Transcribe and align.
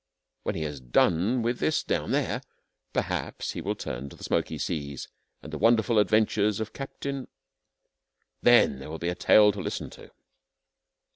When 0.41 0.55
he 0.55 0.63
has 0.63 0.79
done 0.79 1.43
with 1.43 1.59
this 1.59 1.83
down 1.83 2.09
there 2.09 2.41
perhaps 2.91 3.51
he 3.51 3.61
will 3.61 3.75
turn 3.75 4.09
to 4.09 4.15
the 4.15 4.23
Smoky 4.23 4.57
Seas 4.57 5.07
and 5.43 5.53
the 5.53 5.59
Wonderful 5.59 5.99
Adventures 5.99 6.59
of 6.59 6.73
Captain. 6.73 7.27
Then 8.41 8.79
there 8.79 8.89
will 8.89 8.97
be 8.97 9.09
a 9.09 9.13
tale 9.13 9.51
to 9.51 9.61
listen 9.61 9.91
to. 9.91 10.09